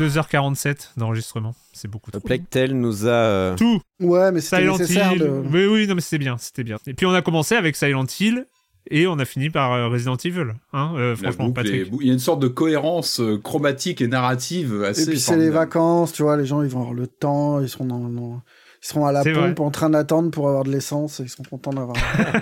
[0.00, 2.20] 2h47 d'enregistrement, c'est beaucoup trop.
[2.20, 3.10] Plectel nous a...
[3.10, 5.18] euh, Tout Ouais, mais c'était Silent nécessaire Hill.
[5.20, 5.28] de...
[5.52, 6.78] Oui, oui, non, mais c'était bien, c'était bien.
[6.86, 8.46] Et puis on a commencé avec Silent Hill
[8.90, 10.52] et on a fini par euh, Resident Evil.
[10.72, 11.92] Hein, euh, franchement, boucle est- Patrick.
[12.00, 15.02] Il y a une sorte de cohérence euh, chromatique et narrative assez.
[15.02, 17.68] Et puis c'est les vacances, tu vois, les gens ils vont avoir le temps, ils
[17.68, 18.42] seront dans, dans-
[18.82, 19.54] ils seront à la pompe vrai.
[19.60, 21.96] en train d'attendre pour avoir de l'essence et ils sont contents d'avoir.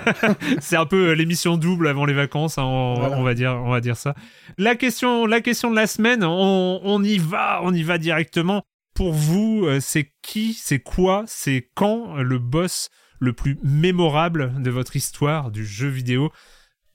[0.61, 3.19] C'est un peu euh, l'émission double avant les vacances, hein, on, Voilà.
[3.19, 4.15] on va dire, on va dire ça.
[4.57, 8.63] La question, la question de la semaine, on, on y va, on y va directement.
[8.95, 12.89] Pour vous, euh, c'est qui, c'est quoi, c'est quand le boss
[13.21, 16.31] le plus mémorable de votre histoire du jeu vidéo?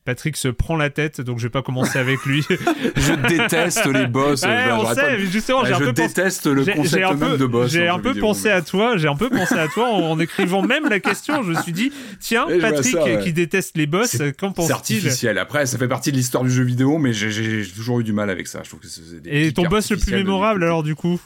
[0.05, 2.43] Patrick se prend la tête, donc je vais pas commencer avec lui.
[2.97, 4.43] Je déteste les boss.
[4.53, 6.07] Ouais, on sait, pas justement, j'ai un je peu pensé.
[6.09, 7.71] déteste le concept un même peu, de boss.
[7.71, 9.89] J'ai en un peu vidéo, pensé mais- à toi, j'ai un peu pensé à toi
[9.89, 11.41] en, en écrivant même la question.
[11.43, 13.19] Je me suis dit, tiens, Et Patrick ça, ouais.
[13.23, 15.37] qui déteste les boss, C'est- qu'en C'est pense-t-il artificiel.
[15.37, 18.29] Après, ça fait partie de l'histoire du jeu vidéo, mais j'ai- toujours eu du mal
[18.29, 18.59] avec ça.
[18.63, 21.19] Je trouve que c'est des Et ton boss le plus mémorable alors du coup?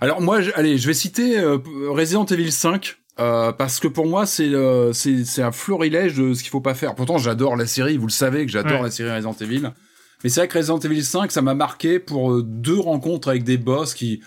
[0.00, 1.58] Alors moi, je- allez, je vais citer euh,
[1.88, 2.96] Resident Evil 5.
[3.18, 6.60] Euh, parce que pour moi c'est euh, c'est c'est un florilège de ce qu'il faut
[6.60, 6.94] pas faire.
[6.94, 8.82] Pourtant j'adore la série, vous le savez que j'adore Ouais.
[8.84, 9.70] la série Resident Evil.
[10.22, 13.42] Mais c'est vrai que Resident Evil 5 ça m'a marqué pour euh, deux rencontres avec
[13.44, 14.20] des boss qui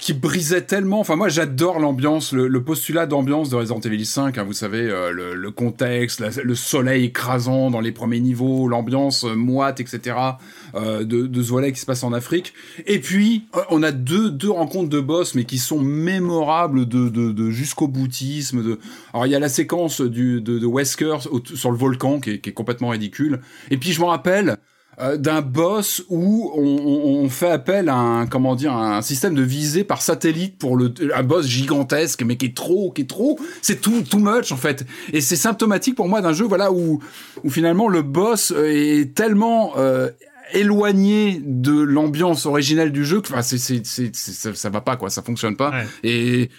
[0.00, 1.00] qui brisaient tellement.
[1.00, 4.38] Enfin moi j'adore l'ambiance, le, le postulat d'ambiance de Resident Evil 5.
[4.38, 9.24] hein, vous savez euh, le, le contexte, le soleil écrasant dans les premiers niveaux, l'ambiance
[9.24, 10.16] euh, moite, etc.
[10.74, 12.52] euh, de, de volet qui se passe en Afrique.
[12.86, 17.08] Et puis, euh, on a deux, deux rencontres de boss, mais qui sont mémorables de,
[17.08, 18.62] de, de jusqu'au boutisme.
[18.62, 18.78] De...
[19.12, 21.16] Alors, il y a la séquence du, de, de Wesker
[21.54, 23.40] sur le volcan, qui est, qui est complètement ridicule.
[23.70, 24.58] Et puis, je me rappelle
[25.00, 29.34] euh, d'un boss où on, on, on fait appel à un, comment dire, un système
[29.34, 33.06] de visée par satellite pour le, un boss gigantesque, mais qui est trop, qui est
[33.10, 34.86] trop, c'est tout, too much, en fait.
[35.12, 37.00] Et c'est symptomatique pour moi d'un jeu, voilà, où,
[37.44, 40.08] où finalement le boss euh, est tellement, euh,
[40.54, 44.80] éloigné de l'ambiance originelle du jeu que enfin c'est c'est c'est c'est- ça, ça va
[44.80, 45.86] pas quoi ça fonctionne pas Ouais.
[46.04, 46.50] et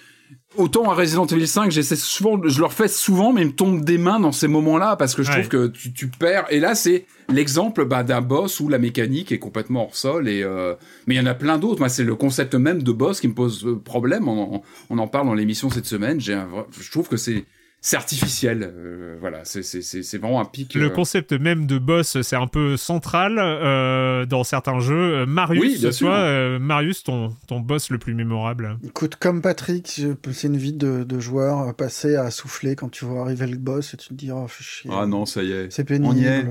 [0.57, 3.84] autant à Resident Evil 5 j'essaie souvent je le refais souvent mais il me tombe
[3.85, 5.35] des mains dans ces moments là parce que je Ouais.
[5.41, 6.45] trouve que tu, tu perds.
[6.50, 10.44] Et là c'est l'exemple bah, d'un boss où la mécanique est complètement hors sol et
[10.44, 10.75] euh,
[11.06, 11.79] mais il y en a plein d'autres.
[11.79, 14.28] Moi c'est le concept même de boss qui me pose euh, problème.
[14.28, 16.19] On, en- on en parle dans l'émission cette semaine.
[16.19, 16.47] J'ai un
[16.79, 17.46] je trouve que c'est
[17.80, 21.68] c'est artificiel euh, voilà c'est c'est c'est c'est vraiment un pic Le euh, concept même
[21.68, 25.20] de boss, c'est un peu central euh, dans certains jeux.
[25.20, 28.78] Euh, Marius, Oui, toi, euh, Marius, ton, ton boss le plus mémorable.
[28.84, 33.06] Écoute, comme Patrick, je- c'est une vie de, de joueur passé à souffler quand tu
[33.06, 34.91] vois arriver le boss et tu te dis, oh, fais chier.
[34.94, 36.14] ah non ça y est C'est pénible.
[36.14, 36.46] On y est.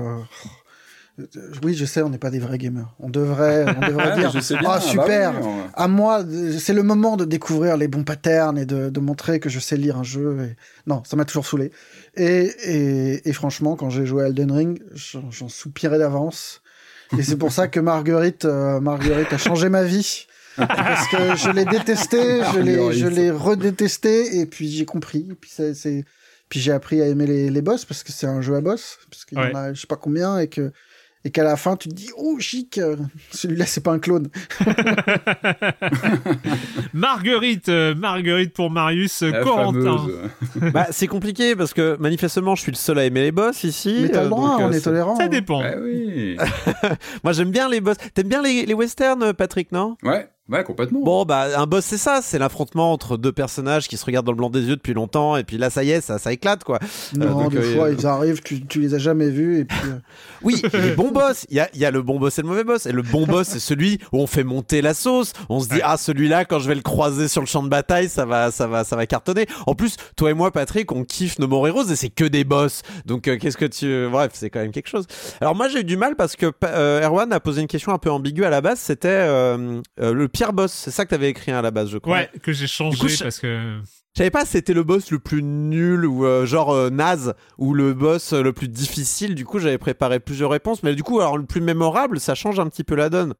[1.19, 1.25] euh.
[1.63, 2.93] Oui, je sais, on n'est pas des vrais gamers.
[2.99, 6.23] On devrait, on devrait Ah, dire, bien, ah bah super, oui, on- à moi,
[6.59, 9.77] c'est le moment de découvrir les bons patterns et de, de montrer que je sais
[9.77, 10.37] lire un jeu.
[10.51, 10.55] Et...
[10.85, 11.71] Non, ça m'a toujours saoulé.
[12.15, 12.25] Et,
[12.63, 14.81] et, et franchement, quand j'ai joué à Elden Ring,
[15.31, 16.61] j'en soupirais d'avance.
[17.17, 20.25] Et c'est pour ça que Marguerite, euh, Marguerite a changé ma vie.
[20.57, 22.99] Parce que je l'ai détesté, je l'ai, Marguerite.
[22.99, 25.27] je l'ai redétesté, et puis j'ai compris.
[25.31, 26.03] Et puis c'est, c'est-
[26.49, 28.97] puis j'ai appris à aimer les, les boss parce que c'est un jeu à boss,
[29.11, 30.71] parce qu'il y en a, je sais pas combien, et que
[31.27, 32.95] et qu'à la fin tu te dis oh chic, euh,
[33.31, 34.29] celui-là c'est pas un clone.
[36.93, 40.07] Marguerite, euh, Marguerite pour Marius, La Corentin.
[40.73, 43.99] bah, c'est compliqué parce que manifestement, je suis le seul à aimer les boss ici.
[44.03, 45.15] Mais t'as euh, le droit, donc, euh, on est tolérant.
[45.17, 45.27] Ça hein.
[45.27, 45.61] dépend.
[45.61, 46.37] Ah oui.
[47.25, 47.97] Moi, j'aime bien les boss.
[48.13, 49.97] T'aimes bien les, les westerns, Patrick, non?
[50.03, 51.01] Ouais, ouais, complètement.
[51.01, 52.19] Bon, bah, un boss, c'est ça.
[52.21, 55.37] C'est l'affrontement entre deux personnages qui se regardent dans le blanc des yeux depuis longtemps.
[55.37, 56.79] Et puis là, ça y est, ça, ça éclate, quoi.
[57.15, 59.65] Non, donc, des euh, fois euh, ils arrivent, tu, tu les as jamais vus et
[59.65, 59.97] puis euh,
[60.41, 61.45] Oui, les bons boss.
[61.49, 62.85] Il y a, il y a le bon boss et le mauvais boss.
[62.85, 65.33] Et le bon boss, c'est celui où on fait monter la sauce.
[65.49, 65.81] On se dit, Ouais.
[65.83, 68.67] ah, celui-là, quand je vais le croiser sur le champ de bataille, ça va, ça
[68.67, 69.45] va, ça va cartonner.
[69.65, 72.43] En plus, toi et moi, Patrick, on kiffe No More Heroes et c'est que des
[72.43, 72.81] boss.
[73.05, 74.07] Donc, euh, qu'est-ce que tu.
[74.09, 75.05] Bref, c'est quand même quelque chose.
[75.41, 77.97] Alors, moi, j'ai eu du mal parce que euh, Erwan a posé une question un
[77.97, 78.79] peu ambiguë à la base.
[78.79, 80.71] C'était euh, euh, le pire boss.
[80.71, 82.13] C'est ça que t'avais écrit hein, à la base, je crois.
[82.17, 83.79] Ouais, que j'ai changé Du coup, je- parce que.
[84.15, 87.35] Je savais pas si c'était le boss le plus nul ou euh, genre euh, naze
[87.59, 89.35] ou le boss euh, le plus difficile.
[89.35, 90.81] Du coup, j'avais préparé plusieurs réponses.
[90.81, 93.35] Mais du coup, alors le plus mémorable, ça change un petit peu la donne.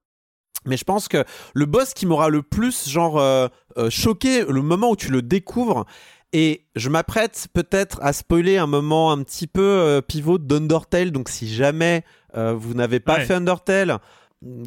[0.66, 1.24] Mais je pense que
[1.56, 3.48] le boss qui m'aura le plus genre euh,
[3.90, 5.86] choqué le moment où tu le découvres.
[6.34, 11.12] Et je m'apprête peut-être à spoiler un moment un petit peu pivot d'Undertale.
[11.12, 12.04] Donc si jamais
[12.36, 13.26] vous n'avez pas Ouais.
[13.26, 13.98] fait Undertale,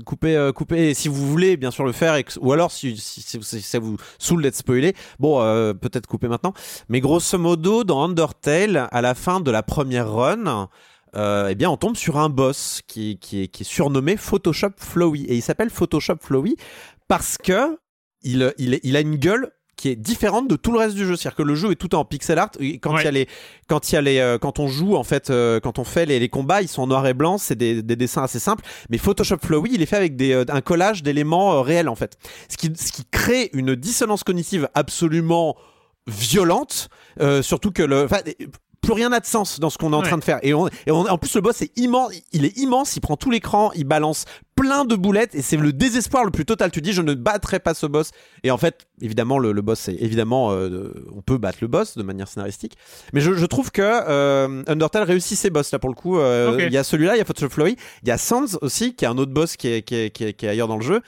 [0.05, 0.94] coupez, euh, coupez.
[0.94, 3.96] Si vous voulez bien sûr le faire, ou alors si, si- si- si ça vous
[4.19, 6.52] saoule d'être spoilé, bon, euh, peut-être couper maintenant.
[6.88, 10.69] Mais grosso modo, dans Undertale, à la fin de la première run,
[11.17, 14.72] euh, eh bien, on tombe sur un boss qui, qui, est, qui est surnommé Photoshop
[14.76, 15.25] Flowy.
[15.25, 16.56] Et il s'appelle Photoshop Flowy
[17.08, 17.78] parce que
[18.23, 21.16] il, il, il a une gueule qui est différente de tout le reste du jeu.
[21.16, 22.50] C'est-à-dire que le jeu est tout en pixel art.
[22.82, 23.00] Quand Ouais.
[23.00, 23.28] il y a les,
[23.68, 26.04] quand il y a les, euh, quand on joue en fait, euh, quand on fait
[26.06, 27.38] les, les combats, ils sont en noir et blanc.
[27.38, 28.64] C'est des, des dessins assez simples.
[28.90, 31.94] Mais Photoshop Flowy, il est fait avec des, euh, un collage d'éléments euh, réels en
[31.94, 32.18] fait.
[32.48, 35.56] Ce qui, ce qui crée une dissonance cognitive absolument
[36.06, 36.88] violente.
[37.20, 38.06] euh, surtout que le,
[38.80, 40.06] plus rien n'a de sens dans ce qu'on est en Ouais.
[40.06, 40.38] train de faire.
[40.42, 42.12] Et, on, et on- en plus, le boss est immense.
[42.32, 42.96] Il est immense.
[42.96, 43.70] Il prend tout l'écran.
[43.74, 44.24] Il balance
[44.54, 45.34] plein de boulettes.
[45.34, 46.70] Et c'est le désespoir le plus total.
[46.70, 48.10] Tu dis, je ne battrai pas ce boss.
[48.42, 51.96] Et en fait, évidemment, le, le boss, c'est évidemment, euh, on peut battre le boss
[51.98, 52.76] de manière scénaristique.
[53.12, 56.18] Mais je, je trouve que euh, Undertale réussit ses boss là pour le coup.
[56.18, 56.56] Euh.
[56.66, 57.76] Il y a celui-là, il y a Photoshop Flowy.
[58.02, 60.24] Il y a Sans aussi, qui est un autre boss qui est, qui est, qui
[60.24, 61.00] est, qui est ailleurs dans le jeu.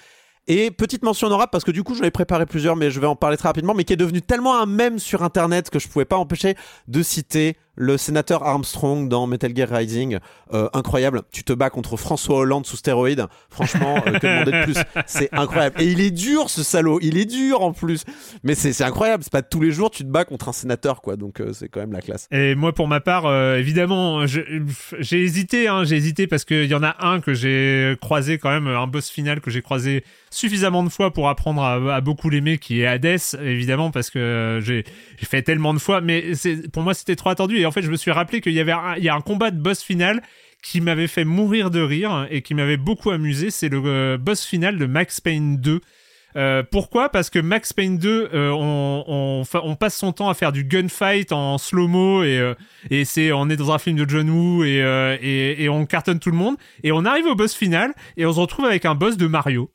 [0.48, 3.06] Et petite mention honorable parce que du coup j'en ai préparé plusieurs mais je vais
[3.06, 5.86] en parler très rapidement mais qui est devenu tellement un mème sur internet que je
[5.86, 6.56] pouvais pas empêcher
[6.88, 10.18] de citer le sénateur Armstrong dans Metal Gear Rising.
[10.52, 11.22] Euh, incroyable.
[11.32, 13.26] Tu te bats contre François Hollande sous stéroïdes.
[13.48, 15.02] Franchement euh, que demander de plus?
[15.06, 15.80] C'est incroyable.
[15.80, 16.98] Et il est dur ce salaud.
[17.00, 18.04] Il est dur en plus.
[18.42, 19.22] Mais c'est incroyable.
[19.22, 21.16] C'est pas tous les jours tu te bats contre un sénateur quoi.
[21.16, 22.28] Donc euh, c'est quand même la classe.
[22.30, 26.82] Et moi, pour ma part, évidemment, j'ai hésité, hein, j'ai hésité parce qu'il y en
[26.82, 30.88] a un que j'ai croisé quand même, un boss final que j'ai croisé suffisamment de
[30.88, 34.84] fois pour apprendre à, beaucoup l'aimer, qui est Hades, évidemment, parce que j'ai
[35.22, 36.32] fait tellement de fois, mais
[36.72, 37.62] pour moi c'était trop attendu.
[37.72, 40.22] Fait, je me suis rappelé qu'il y avait un, combat de boss final
[40.62, 43.50] qui m'avait fait mourir de rire et qui m'avait beaucoup amusé.
[43.50, 45.80] C'est le euh, boss final de Max Payne 2.
[46.34, 47.10] Euh, pourquoi?
[47.10, 51.58] Parce que Max Payne 2, euh, on, passe son temps à faire du gunfight en
[51.58, 52.54] slow-mo et,
[52.90, 56.36] et c'est on est dans un film de John Woo et on cartonne tout le
[56.36, 59.26] monde et on arrive au boss final et on se retrouve avec un boss de
[59.26, 59.70] Mario.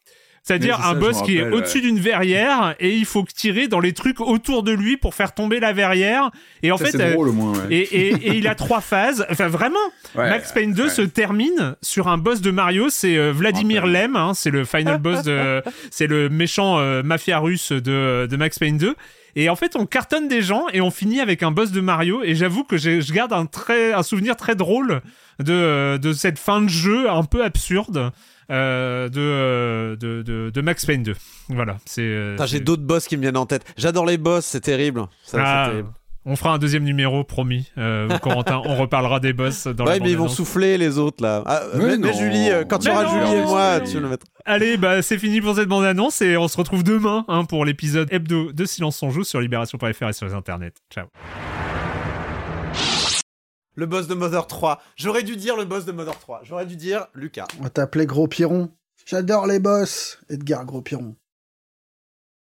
[0.48, 4.22] C'est-à-dire un boss qui est au-dessus d'une verrière et il faut tirer dans les trucs
[4.22, 6.32] autour de lui pour faire tomber la verrière.
[6.64, 7.52] Et en Ça, fait, euh, drôle au moins.
[7.54, 7.76] Ouais.
[7.76, 9.26] et, et, et il a trois phases.
[9.30, 9.78] Enfin, vraiment,
[10.16, 10.90] Ouais, Max Payne 2 ouais.
[10.90, 12.90] se termine sur un boss de Mario.
[12.90, 13.86] C'est euh, Vladimir.
[13.86, 14.16] Lem.
[14.16, 15.62] hein, c'est le final boss de.
[15.92, 18.96] C'est le méchant euh, mafia russe de, de Max Payne 2.
[19.36, 22.24] Et en fait, on cartonne des gens et on finit avec un boss de Mario.
[22.24, 25.02] Et j'avoue que je garde un, très, un souvenir très drôle
[25.40, 28.12] de, de cette fin de jeu un peu absurde
[28.52, 31.14] euh, de, euh, de, de, de Max Payne 2.
[31.50, 31.78] Voilà.
[31.86, 32.02] C'est.
[32.02, 35.38] euh, j'ai d'autres boss qui me viennent en tête j'adore les boss c'est terrible Ça,
[35.44, 35.90] Ah, terrible.
[36.26, 37.70] on fera un deuxième numéro, promis.
[37.78, 41.22] Euh, Corentin, on reparlera des boss dans la ouais mais ils vont souffler les autres
[41.24, 42.18] là ah, Mais mais, mais non.
[42.18, 45.02] Julie quand il y Mais aura non, Julie et moi tu le mettre Allez, bah
[45.02, 48.66] c'est fini pour cette bande-annonce et on se retrouve demain hein, pour l'épisode hebdo de
[48.66, 50.72] Silence on joue sur libération.fr et sur les internets.
[50.90, 51.08] Ciao.
[53.78, 54.82] Le boss de Mother 3.
[54.96, 56.42] J'aurais dû dire le boss de Mother 3.
[56.42, 57.46] J'aurais dû dire Lucas.
[57.60, 58.72] On va t'appeler Gros Piron.
[59.06, 60.18] J'adore les boss.
[60.30, 61.16] Edgar Gros Piron.